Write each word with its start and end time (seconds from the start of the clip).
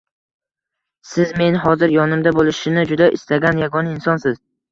Siz, 1.09 1.33
men 1.41 1.57
hozir 1.65 1.93
yonimda 1.97 2.33
bo‘lishini 2.39 2.87
juda 2.95 3.11
istagan 3.19 3.63
yagona 3.65 3.95
insonsiz. 3.99 4.35